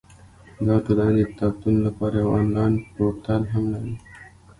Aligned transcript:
دا 0.65 0.75
ټولنه 0.85 1.11
د 1.15 1.19
کتابتون 1.31 1.75
لپاره 1.87 2.15
یو 2.23 2.31
انلاین 2.41 2.73
پورتل 2.93 3.41
هم 3.53 3.63
لري. 3.73 3.95